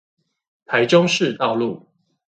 [0.65, 1.85] 台中市道路